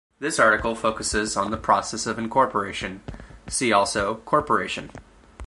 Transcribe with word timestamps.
This 0.17 0.39
article 0.39 0.73
focuses 0.73 1.37
on 1.37 1.51
the 1.51 1.57
process 1.57 2.07
of 2.07 2.17
incorporation; 2.17 3.03
see 3.47 3.71
also 3.71 4.15
corporation. 4.25 4.89